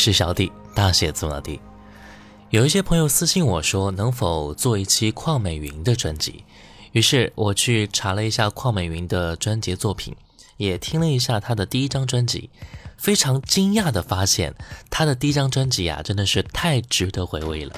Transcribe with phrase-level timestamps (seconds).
[0.00, 1.60] 是小弟，大写字母弟。
[2.48, 6.42] 有一些朋友私信我说，能否做一期邝美云的专辑？
[6.92, 10.16] 于是我去查了一下邝美云的专辑作品，
[10.56, 12.48] 也听了一下她的第一张专辑，
[12.96, 14.54] 非常惊讶的发现，
[14.88, 17.76] 她的第一张专辑啊，真的是太值得回味了。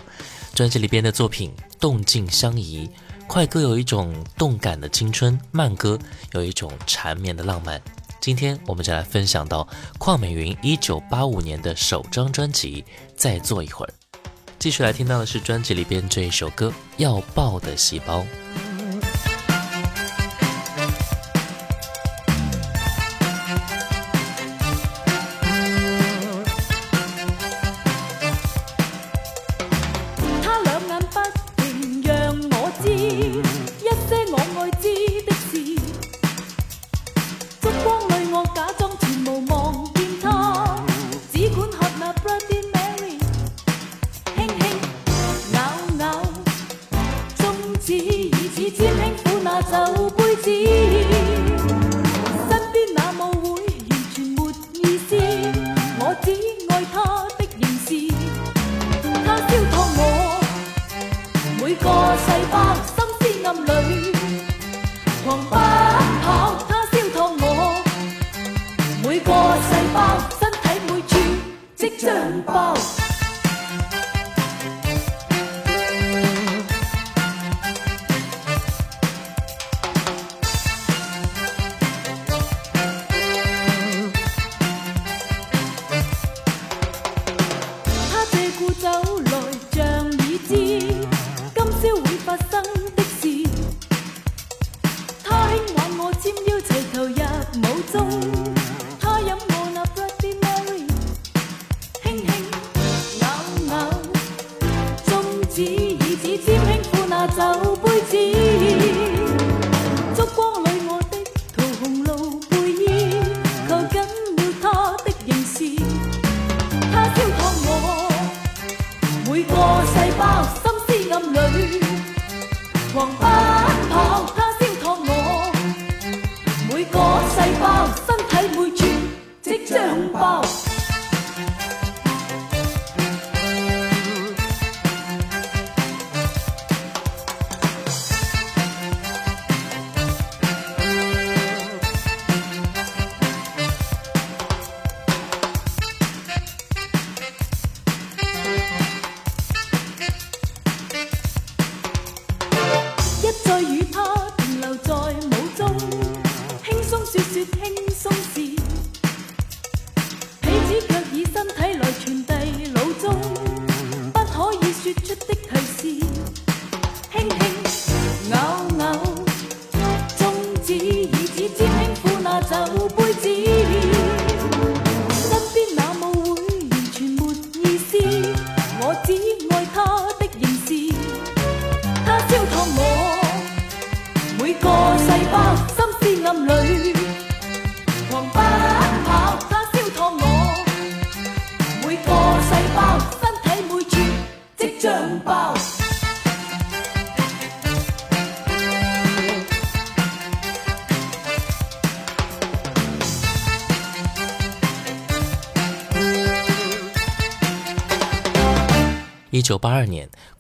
[0.55, 2.89] 专辑里边的作品动静相宜，
[3.27, 5.99] 快歌有一种动感的青春，慢歌
[6.35, 7.83] 有一种缠绵的浪漫。
[8.23, 9.67] 今天我们就来分享到
[9.99, 12.81] 邝美云一九八五年的首张专辑
[13.17, 13.93] 《再坐一会儿》，
[14.61, 18.21] 继续来听到的是专辑里边这一首歌《要爆的细胞》。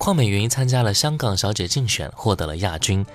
[0.03, 3.07] 邝美云参加了香港小姐竞选，获得了亚军。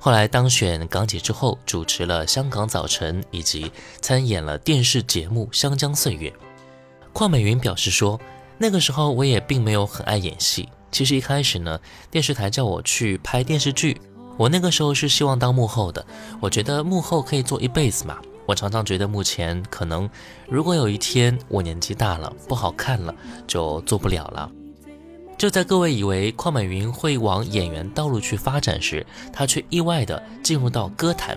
[0.00, 6.28] 后来当选港姐之后，主持了《香港早晨》，以及参演了电视节目《香江岁月》。
[7.12, 8.20] 邝美云表示说
[8.58, 10.68] ：“那个时候我也并没有很爱演戏。
[10.90, 11.78] 其实一开始呢，
[12.10, 14.00] 电视台叫我去拍电视剧，
[14.36, 16.04] 我那个时候是希望当幕后的。
[16.40, 18.18] 我觉得幕后可以做一辈子嘛。
[18.46, 20.10] 我常常觉得目前可能，
[20.48, 23.14] 如果有一天我年纪大了，不好看了，
[23.46, 24.50] 就做不了了。”
[25.42, 31.36] 就在各位以为邝美云会往演员道路去发展时，她却意外地进入到歌坛。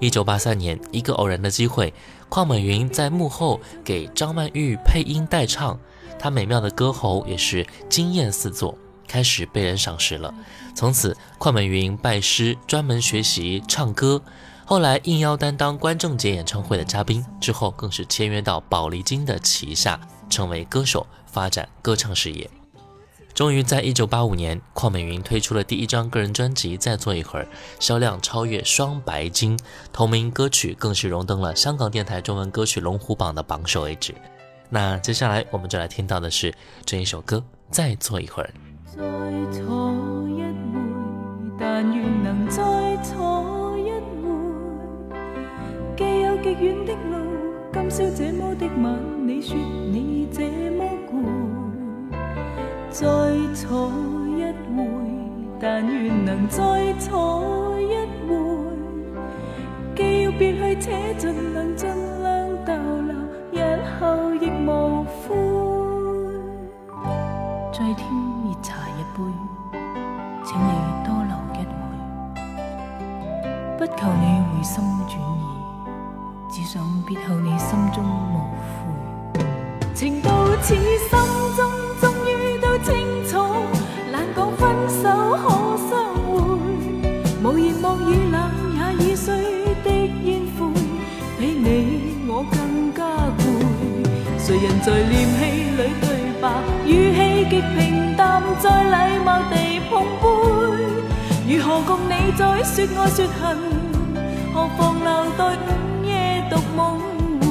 [0.00, 1.92] 一九八三年，一个偶然的机会，
[2.30, 5.78] 邝美云在幕后给张曼玉配音代唱，
[6.18, 10.32] 她美妙的歌喉也是惊艳四座，开始被人赏识了。
[10.74, 14.22] 从此，邝美云拜师专门学习唱歌，
[14.64, 22.48] 后来应邀担当关正杰演唱会的嘉宾，之后更是签约到宝丽金的旗下，成为歌手，发展歌唱事业。
[23.34, 27.44] 终于在一九八五年，邝美云推出了第一张个人专辑《再坐一会儿》，
[27.80, 29.58] 销量超越双白金，
[29.92, 34.14] 同名歌曲更是荣登了香港电台中文歌曲龙虎榜的榜首位置。
[34.70, 36.54] 那接下来我们就来听到的是
[36.86, 37.38] 这一首歌
[37.72, 38.48] 《再坐一会儿》。
[38.96, 39.02] 再
[39.50, 39.64] 坐
[40.28, 40.54] 一会，
[41.58, 42.62] 但愿能再
[43.02, 44.30] 坐一会。
[45.96, 47.16] 既有极远的路，
[47.72, 51.03] 今宵这么的晚，你说你这么。
[52.94, 53.04] 再
[53.54, 53.90] 坐
[54.36, 54.86] 一会，
[55.60, 57.92] 但愿能再坐一
[58.28, 58.30] 会。
[59.96, 61.90] 既要别去，且尽量尽
[62.22, 62.72] 量逗
[63.02, 63.12] 留，
[63.50, 63.58] 日
[63.98, 65.34] 后亦无悔。
[67.72, 68.06] 再添
[68.44, 69.18] 热茶一杯，
[70.44, 70.70] 请你
[71.04, 71.76] 多留一会。
[73.76, 74.24] 不求你
[74.54, 74.72] 回心
[75.08, 75.42] 转意，
[76.48, 79.42] 只想别后你心中无悔。
[79.94, 80.30] 情到
[80.62, 81.10] 此心
[81.56, 82.13] 中。
[102.36, 103.56] 再说爱说恨？
[104.52, 106.10] 何妨留待午夜
[106.50, 106.80] 独梦
[107.40, 107.46] 回？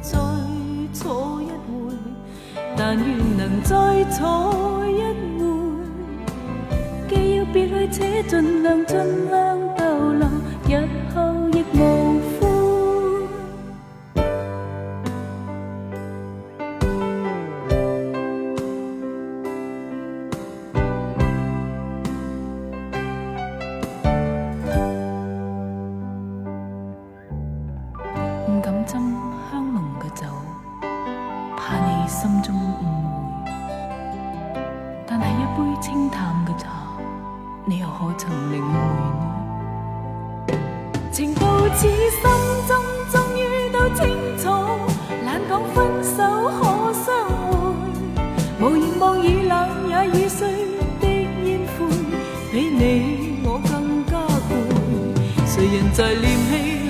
[0.00, 0.18] 再
[0.92, 1.94] 坐一会，
[2.76, 3.06] 但愿
[3.36, 5.00] 能再坐一
[5.38, 5.38] 会。
[7.10, 8.96] 去且尽量尽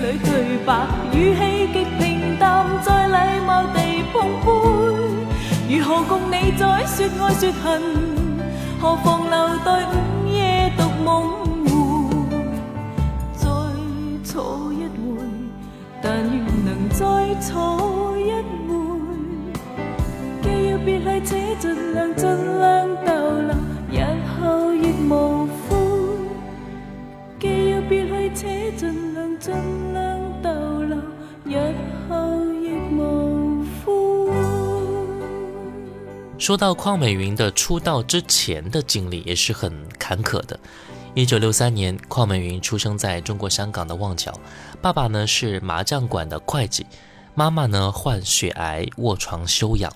[0.09, 4.47] 里对白，语气极平淡，再礼貌地碰杯。
[5.69, 7.83] 如何共你再说爱说恨？
[8.81, 9.37] 何妨留
[9.67, 11.29] 待午夜独梦
[11.67, 11.71] 回？
[13.35, 13.45] 再
[14.25, 14.97] 坐一回，
[16.01, 17.05] 但愿能再
[17.43, 18.33] 坐一
[18.67, 18.73] 回。
[20.41, 22.27] 既要别去，且尽量尽
[22.59, 23.13] 量逗
[23.43, 23.53] 留，
[23.93, 23.95] 日
[24.41, 25.77] 后亦无悔。
[27.39, 29.53] 既要别去，且尽量尽
[36.49, 40.59] 说到邝美云的出道之前的经历，也是很坎坷的。
[41.13, 44.33] 一九六三年，邝美云出生在中国香港的旺角，
[44.81, 46.87] 爸爸呢是麻将馆的会计，
[47.35, 49.93] 妈妈呢患血癌卧床休养。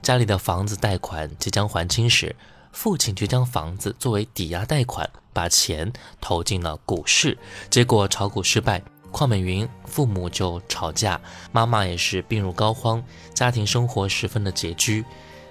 [0.00, 2.36] 家里的房子贷款即将还清时，
[2.70, 7.36] 父亲却将房子作为抵押贷款，把钱投进了股市，
[7.68, 8.80] 结果炒股失败，
[9.10, 11.20] 邝美云父母就吵架，
[11.50, 13.02] 妈妈也是病入膏肓，
[13.34, 15.04] 家庭生活十分的拮据。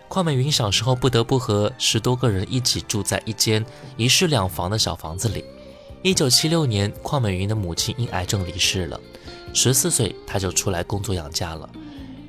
[0.10, 3.64] 邝美云小时候不得不和十多个人一起住在一间
[3.96, 5.46] 一室两房的小房子里。
[6.02, 9.00] 一九七六年，邝美云的母亲因癌症离世了，
[9.54, 11.70] 十四岁她就出来工作养家了。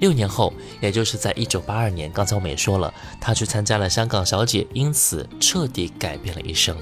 [0.01, 6.77] 六年后，也就是在一九八二年，刚才我们也说了，她去参加了香港小姐，因此彻底改变了一生。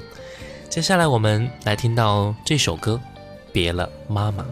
[0.69, 3.01] 接下来我们来听到这首歌
[3.53, 4.45] 《别了妈妈》。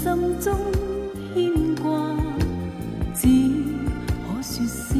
[0.00, 0.54] 心中
[1.34, 1.90] 牵挂，
[3.12, 3.26] 只
[4.22, 4.90] 可说声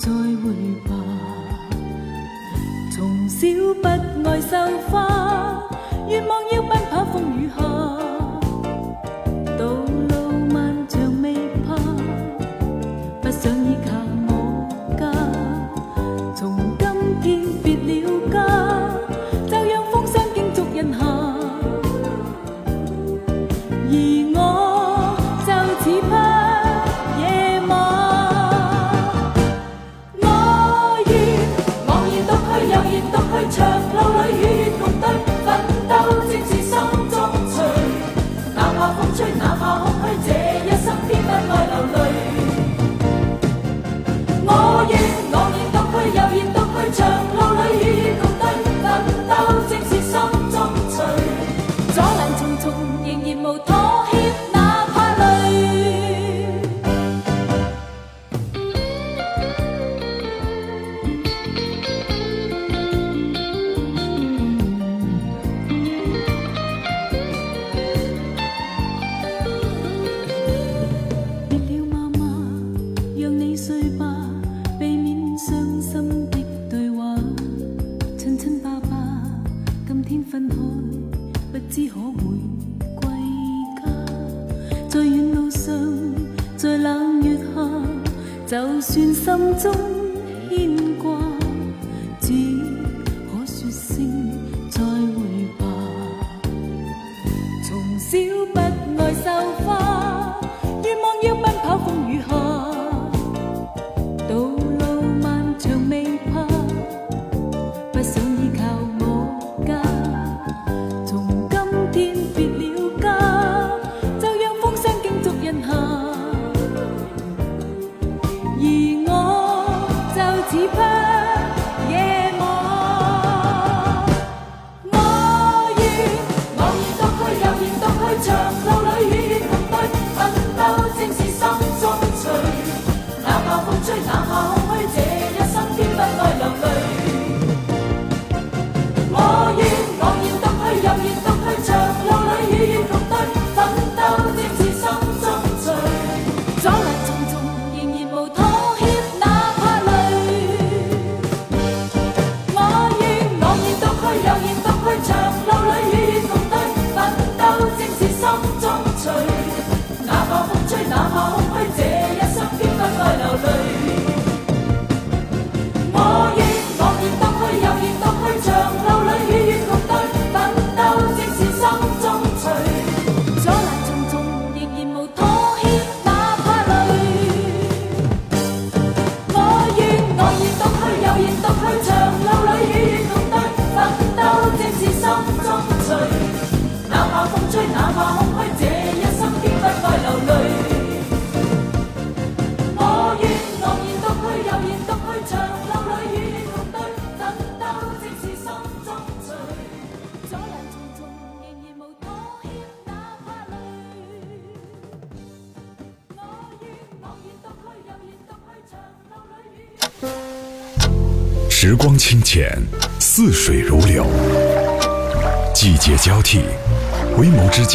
[0.00, 0.44] 再会
[0.88, 0.90] 吧。
[2.92, 3.46] 从小
[3.80, 3.84] 不
[4.28, 4.52] 爱绣
[4.88, 4.96] 花，
[54.52, 54.55] 然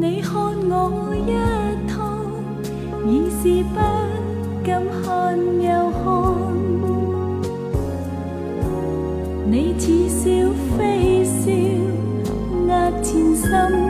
[0.00, 1.28] 你看我一
[1.86, 2.24] 趟
[3.06, 3.76] 已是不
[4.64, 6.02] 敢看，又看
[9.44, 10.24] 你似笑
[10.78, 11.52] 非笑，
[12.66, 13.89] 压前心。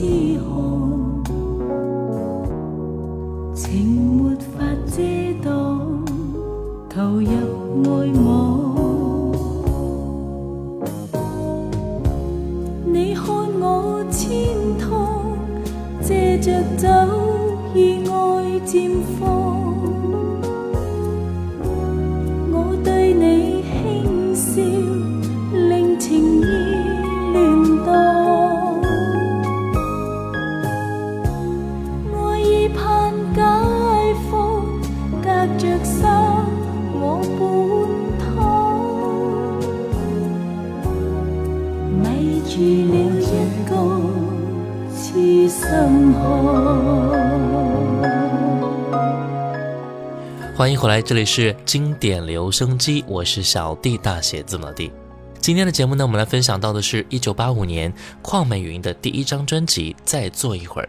[0.00, 0.79] Hôm
[50.60, 54.92] 欢迎回来，这里是经典留声机，我是小弟大写字母 D。
[55.40, 60.88] 今天的节目呢，我们来分享到的是1985年邝美云的第一张专辑《再坐一会儿》。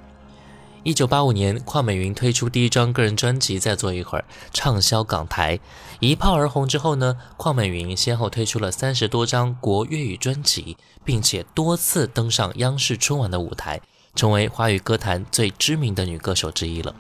[0.94, 5.58] 1985年，邝美云推出第一张个人专辑《再坐一会儿》，畅销港台，
[6.02, 13.80] 一炮而红之后呢，邝美云先后推出了三十多张国粤语专辑，并且多次登上央视春晚的舞台，
[14.16, 16.94] 成为华语歌坛最知名的女歌手之一了。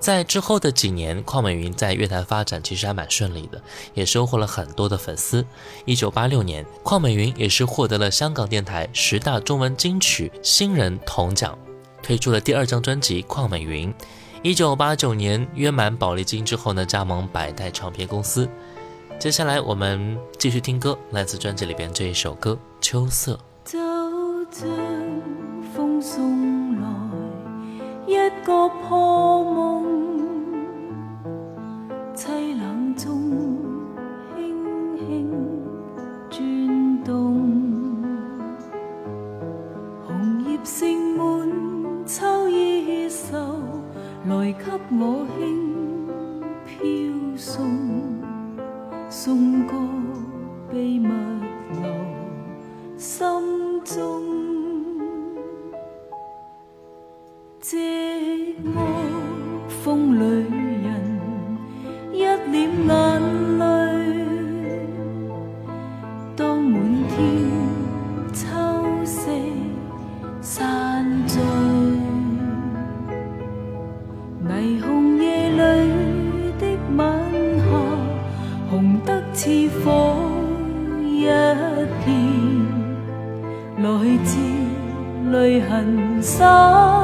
[0.00, 5.44] 在之后的几年，邝美云在乐坛发展其实还蛮顺利的，也收获了很多的粉丝。
[5.84, 11.56] 一九八六年，邝美云也是获得了香港电台十大中文金曲新人铜奖，
[12.02, 13.92] 推出了第二张专辑《邝美云》。
[14.42, 18.48] 一九八九年约满宝丽金之后呢，加盟百代唱片公司。
[19.18, 23.38] 接下来我们继续听歌，来自专辑里边这一首歌《秋色》。
[25.76, 26.39] 风送
[28.10, 29.84] 一个破梦。
[32.12, 33.06] 凄冷中，
[34.34, 34.98] 轻
[36.28, 38.02] 轻转动，
[40.04, 41.24] 红叶盛满
[42.04, 43.38] 秋意愁，
[44.26, 44.64] 来给
[44.98, 47.64] 我轻飘送，
[49.08, 49.72] 送个
[50.72, 51.08] 秘密
[51.80, 51.88] 留
[52.98, 54.39] 心中。
[57.62, 57.76] 寂
[58.64, 58.80] 寞
[59.68, 60.46] 风里
[60.82, 61.20] 人，
[62.10, 62.88] 一脸眼
[63.58, 63.64] 泪。
[66.34, 67.18] 当满天
[68.32, 68.46] 秋
[69.04, 69.30] 色
[70.40, 71.38] 散聚，
[74.48, 75.58] 霓虹夜里
[76.58, 76.64] 的
[76.96, 77.04] 晚
[77.58, 77.62] 霞，
[78.70, 79.50] 红得似
[79.84, 80.16] 火
[81.04, 81.26] 一
[82.06, 82.08] 片，
[83.82, 83.86] 来
[84.24, 84.38] 自
[85.30, 86.99] 泪痕洒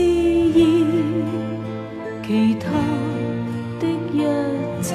[0.00, 0.06] 刻炽
[0.52, 0.58] 热，
[2.24, 2.64] 其他
[3.80, 3.82] 的
[4.12, 4.16] 一
[4.82, 4.88] 切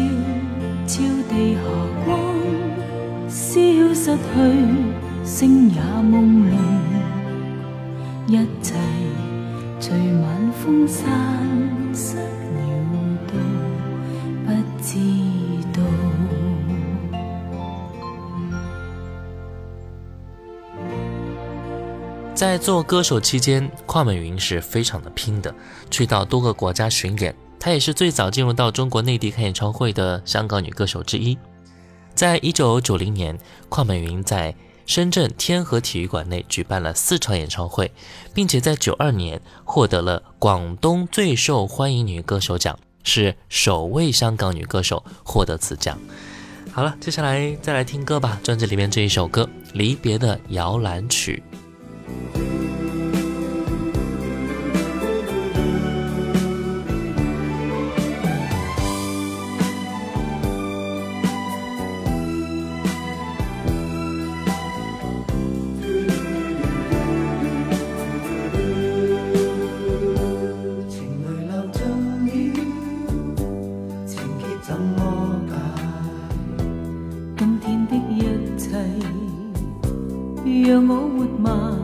[0.86, 1.60] 悄地霞
[2.04, 2.08] 光
[3.28, 3.42] 消
[3.92, 4.18] 失去，
[5.24, 6.12] 星也朦
[6.44, 6.52] 胧，
[8.28, 8.46] 一
[22.44, 25.52] 在做歌手期间，邝美云是非常的拼的，
[25.90, 27.34] 去到多个国家巡演。
[27.58, 31.38] 她也是最早进入到中国内地开演唱会的香港女歌手之一。
[32.14, 33.38] 在一九九零年，
[33.70, 34.54] 邝美云在
[34.84, 37.90] 深圳天河体育馆内举办了四场演唱会，
[38.34, 45.98] 并且在九二年获得了广东最受欢迎女歌手奖，是首位香港女歌手获得此奖。
[46.70, 51.42] 好了，接下来再来听歌吧，专辑里面这一首歌《离别的摇篮曲》。
[80.74, 81.83] 让我活埋。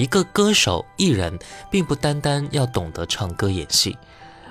[0.00, 1.38] 一个歌手、艺人，
[1.70, 3.98] 并不单单要懂得唱歌、演戏，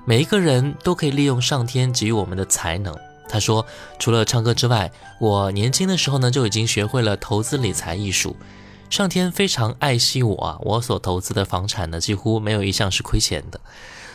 [0.06, 2.96] 每一个人都可以利用上天给予我们的才能。”
[3.28, 3.66] 他说
[3.98, 8.36] ：“除了唱歌之外，我年轻的时候呢就已经学会了投资理财艺术。
[8.92, 13.60] 上天非常爱惜我啊，我所投资的房产呢几乎没有一项是亏钱的。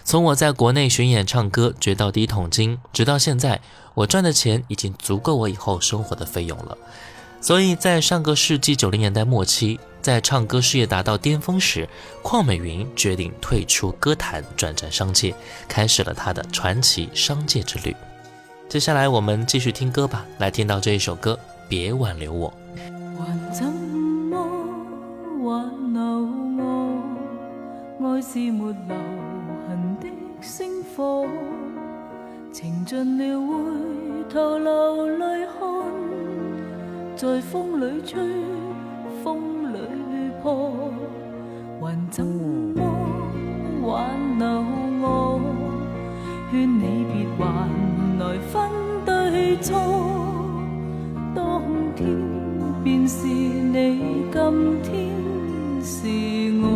[0.05, 3.61] 从我在国内巡演唱歌掘到第一桶金，直到现在，
[3.95, 6.79] 我赚的钱已经足够我以后生活的费用了。”
[7.43, 11.89] 所以在上个世纪九零年代末期，在唱歌事业达到巅峰时，
[12.23, 15.35] 邝美云决定退出歌坛，转战商界，
[15.67, 17.97] 开始了她的传奇商界之旅。
[18.69, 21.33] 接下来我们继续听歌吧，来听到这一首歌
[21.71, 22.53] 《别挽留我》。
[23.19, 24.37] 還怎麼
[25.43, 26.03] 挽留
[27.99, 28.13] 我？
[28.13, 28.95] 愛是没留
[29.67, 30.07] 痕的
[30.43, 31.27] 星火，
[32.53, 33.55] 情盡了回
[34.29, 38.21] 頭流泪看，在风里吹，
[39.25, 39.64] 风
[40.45, 40.93] 破，
[41.81, 42.83] 还怎么
[43.83, 44.47] 挽留
[45.01, 45.41] 我？
[46.51, 47.43] 劝你别还
[48.19, 48.53] 来分
[49.07, 49.73] 对错，
[51.35, 51.63] 当
[51.97, 52.05] 天
[52.85, 54.93] 便是你，今天
[55.83, 56.07] 是
[56.61, 56.69] 我，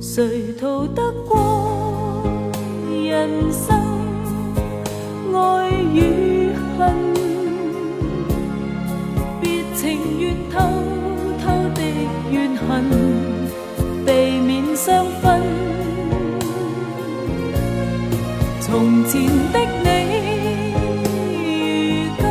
[0.00, 2.22] 谁逃得过
[2.88, 3.73] 人生
[14.84, 15.40] 相分。
[18.60, 19.12] 从前
[19.50, 19.88] 的你，
[22.18, 22.22] 如今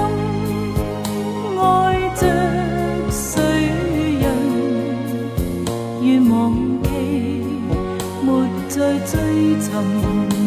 [1.58, 1.64] 爱
[2.16, 2.22] 着
[3.10, 3.42] 谁
[4.22, 4.24] 人？
[6.04, 6.86] 愿忘记，
[8.22, 8.30] 没
[8.70, 9.12] 再追
[9.60, 9.68] 寻，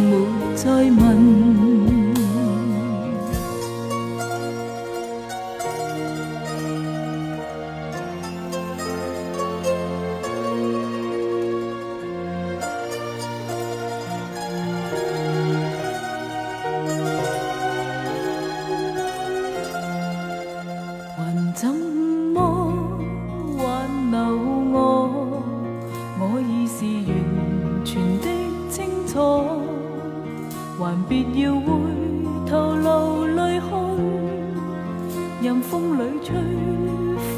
[0.08, 0.14] 没
[0.54, 0.64] 再
[29.16, 29.22] 清楚，
[30.78, 31.64] 還別要回
[32.46, 33.70] 头流泪看，
[35.40, 36.36] 任风里吹，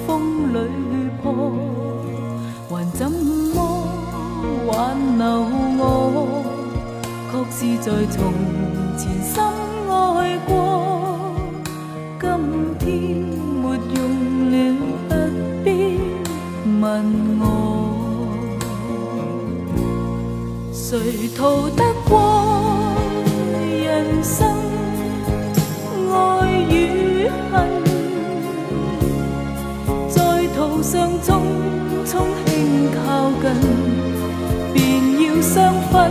[0.05, 0.57] 风里
[1.23, 1.53] 破，
[2.69, 3.17] 还怎么
[4.67, 4.75] 挽
[5.19, 5.25] 留
[5.79, 6.43] 我？
[7.31, 8.17] 确是在从
[8.97, 9.35] 前深
[9.89, 10.51] 爱过。
[12.21, 12.27] 今
[12.81, 12.87] 天
[13.63, 13.65] 没
[13.95, 13.97] 用
[14.51, 14.55] 了，
[15.09, 15.13] 不
[15.63, 15.67] 必
[16.81, 16.83] 问
[17.39, 17.45] 我，
[20.91, 22.97] 谁逃得过
[23.61, 24.49] 人生
[26.11, 26.17] 爱
[26.71, 27.69] 与恨？
[30.09, 31.43] 在途上匆
[32.07, 33.45] 匆轻靠近，
[34.73, 34.79] 便
[35.21, 36.11] 要相分。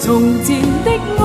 [0.00, 1.22] 从前的爱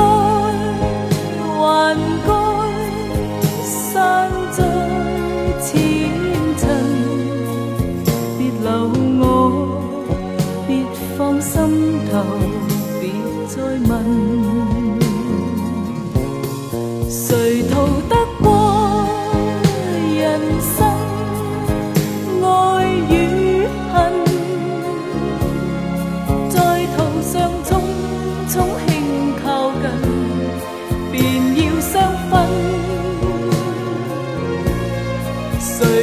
[35.60, 35.97] 谁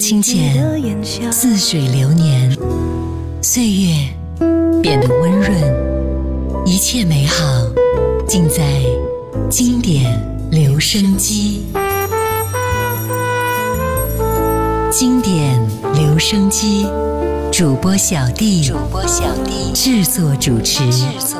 [0.00, 0.54] 清浅，
[1.30, 2.56] 似水流年，
[3.42, 4.08] 岁月
[4.80, 5.52] 变得温润，
[6.64, 7.44] 一切美好
[8.26, 8.82] 尽在
[9.50, 10.10] 经典
[10.50, 11.66] 留声机。
[14.90, 15.60] 经典
[15.94, 16.86] 留声机
[17.52, 19.72] 主播小弟，主播小弟。
[19.74, 21.38] 制作主持，制作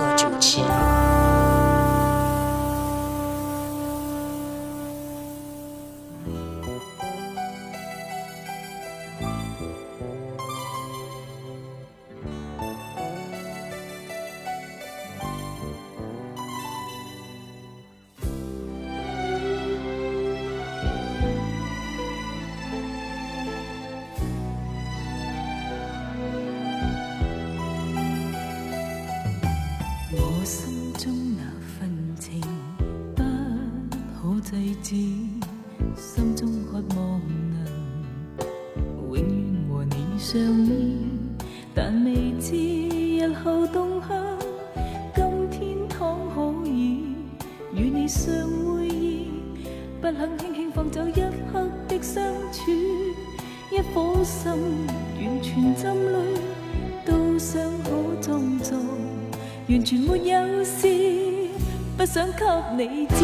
[62.41, 63.15] 给你知。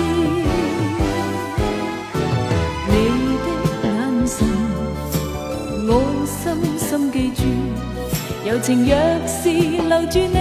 [2.88, 2.92] 你
[3.44, 3.46] 的
[3.82, 3.88] 眼
[4.26, 4.36] 神，
[5.88, 5.90] 我
[6.26, 6.36] 深
[6.78, 7.40] 深记住。
[8.46, 8.92] 柔情若
[9.26, 10.38] 是留住你，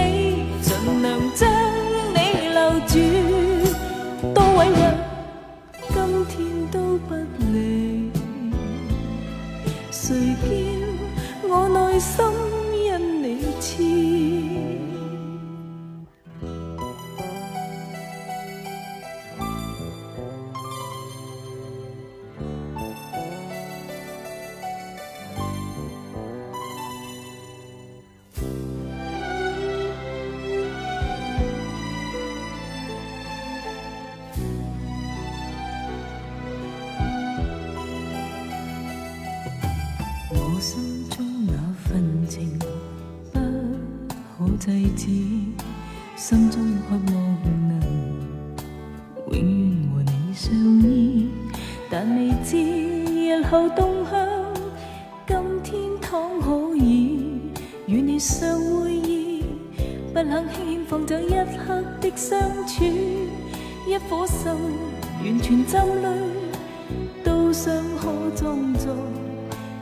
[46.16, 47.14] 心中渴望
[47.68, 47.78] 能
[49.30, 50.50] 永遠和你相
[50.82, 51.28] 依，
[51.90, 54.26] 但未知日後動向。
[55.26, 57.20] 今天倘可以
[57.86, 59.44] 與你相會意，
[60.14, 64.50] 不肯轻放走一刻的相處，一顆心
[65.22, 66.06] 完全浸淚，
[67.22, 68.96] 都想可裝作。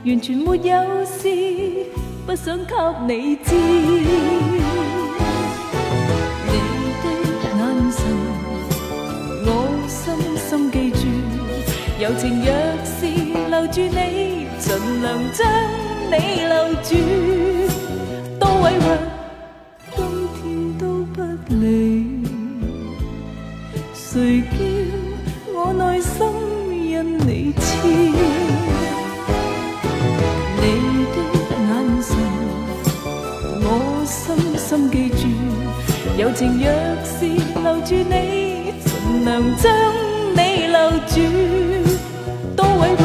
[0.05, 1.87] 完全沒有事，
[2.27, 2.75] 不想給
[3.07, 4.64] 你知。
[13.75, 14.67] 住你，盡
[15.01, 15.45] 量將
[16.09, 16.15] 你
[16.47, 16.95] 留住。
[18.39, 18.85] 多委屈，
[19.97, 19.99] 今
[20.31, 20.41] 天
[20.77, 21.19] 都不
[21.49, 22.23] 理。
[23.93, 24.55] 誰叫
[25.53, 26.15] 我內心
[26.89, 27.67] 因你痴？
[30.61, 30.63] 你
[31.11, 31.17] 的
[31.59, 31.67] 眼
[32.01, 32.15] 神，
[33.61, 33.69] 我
[34.07, 34.15] 深
[34.57, 35.27] 深記住。
[36.17, 36.65] 柔情若
[37.03, 37.27] 是
[37.59, 38.87] 留住你，盡
[39.25, 39.67] 量將
[40.33, 41.13] 你留住。
[42.55, 43.03] 多委屈，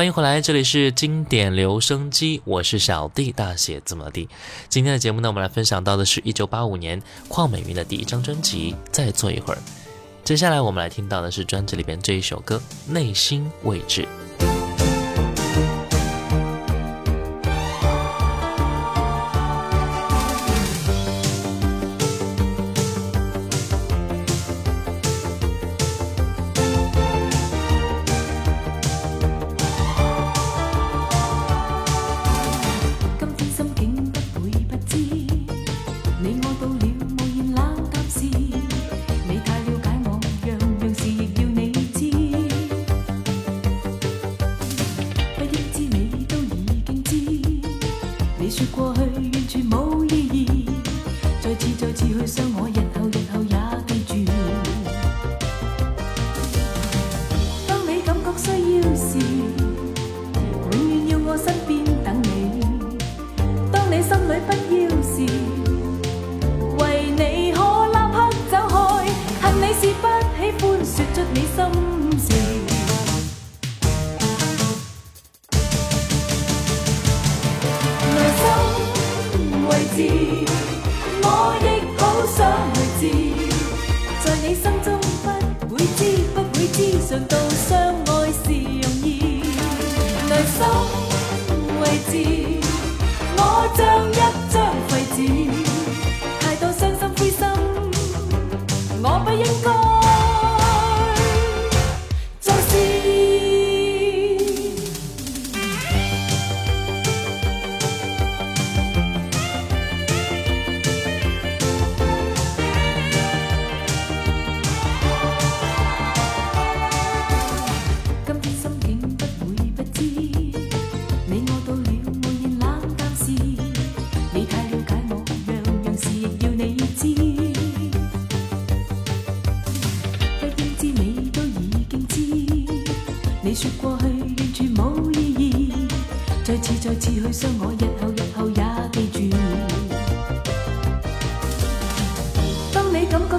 [0.00, 4.30] 欢迎回来，这里是经典留声机，我是小弟，大写字母 D。
[4.66, 9.56] 今天的节目呢，我们来分享到的是一九八五年邝美云的第一张专辑《再坐一会儿》。
[10.24, 14.08] 接下来我们来听到的是专辑里边这一首歌《内心位置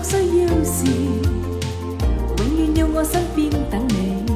[0.03, 0.85] 需要时
[2.37, 4.30] 永远有我身边等你。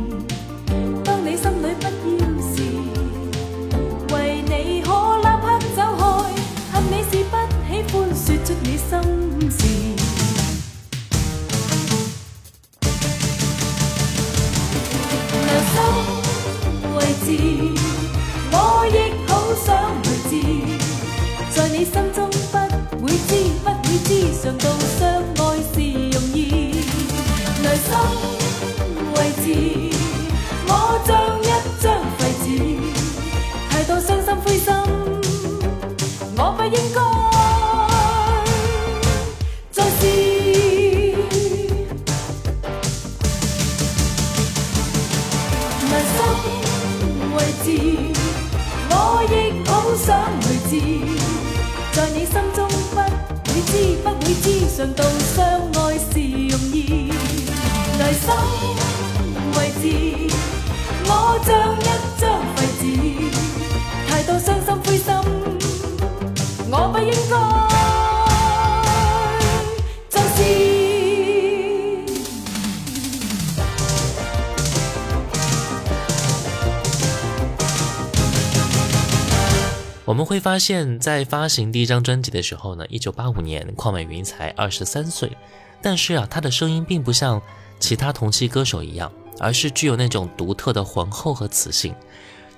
[80.05, 85.35] 我们会发现，在发行第一张专辑的时候呢，一九八五年，邝美云才二十三岁，
[85.81, 87.41] 但是啊，她的声音并不像
[87.79, 91.95] 其他同期歌手一样，而是具有那种独特的浑厚和磁性，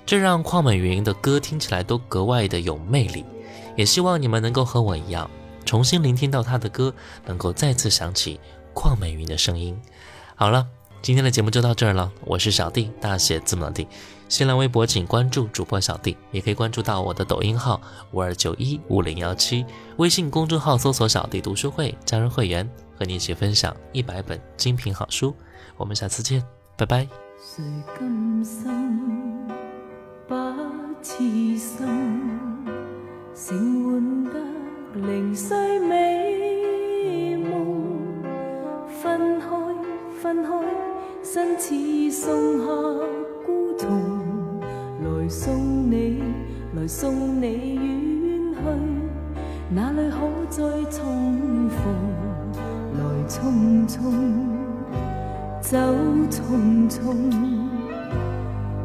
[0.04, 3.24] 这让邝美云的歌听起来都格外的有魅力。
[3.76, 5.30] 也希望你们能够和我一样，
[5.64, 6.92] 重新聆听到她的歌，
[7.24, 8.38] 能够再次想起
[8.74, 9.74] 邝美云的声音。
[10.34, 10.66] 好了，
[11.00, 13.88] 今天的节目就到这儿了，我是小弟，大写字母的弟。
[14.28, 17.80] 新浪微博请关注主播小弟，也可以关注到我的抖音号
[18.12, 19.64] 五二九一五零幺七，
[19.96, 25.34] 微信公众号搜索“小弟读书会”，加入会员，和你一起分享一百本精品好书。
[25.78, 26.44] 我们下次见，
[26.76, 27.08] 拜拜。
[27.40, 27.64] 谁
[27.98, 29.48] 甘心
[30.28, 30.54] 把
[31.02, 31.16] 痴
[31.56, 31.88] 心
[33.34, 34.32] 成换得
[34.94, 38.22] 零碎美梦？
[39.02, 39.46] 分开，
[40.20, 40.50] 分开，
[41.24, 43.08] 身似送客
[43.46, 44.17] 孤桐。
[45.28, 46.22] 来送你，
[46.74, 48.60] 来送你远去，
[49.68, 50.16] 哪里可
[50.48, 51.78] 再重逢？
[52.94, 53.98] 来匆匆，
[55.60, 55.76] 走
[56.30, 57.14] 匆匆，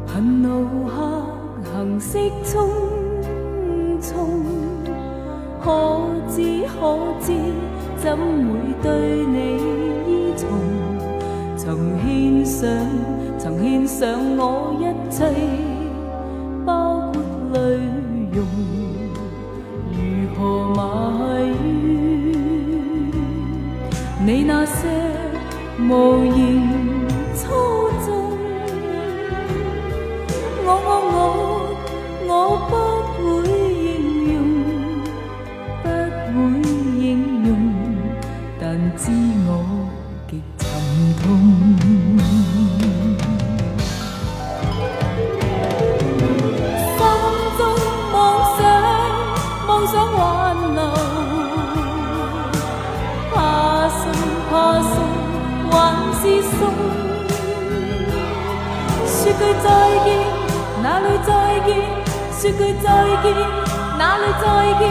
[0.06, 1.24] 恨怒客
[1.72, 2.68] 行色匆
[4.02, 4.12] 匆，
[5.62, 6.42] 可知
[6.78, 7.32] 可知，
[7.96, 9.56] 怎会对你
[10.12, 10.50] 依从？
[11.56, 12.68] 曾献上，
[13.38, 15.24] 曾献上我一切，
[25.88, 26.73] 无言。
[62.44, 62.86] 说句再
[63.22, 63.32] 见，
[63.96, 64.44] 哪里再
[64.78, 64.82] 见？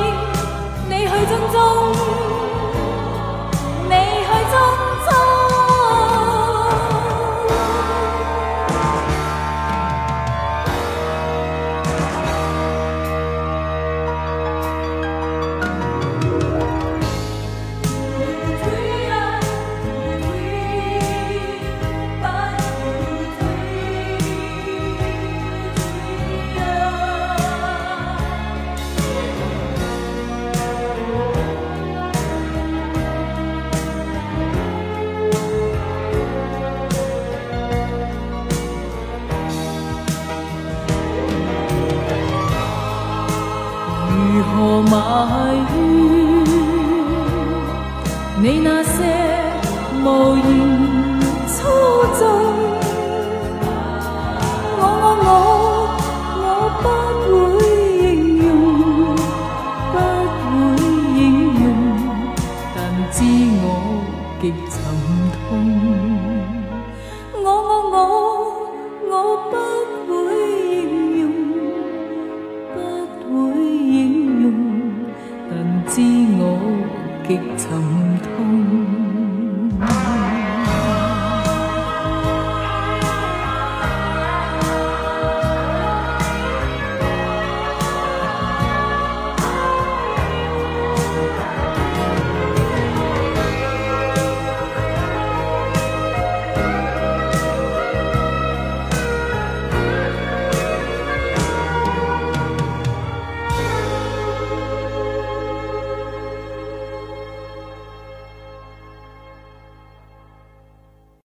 [0.90, 1.56] 你去匆匆，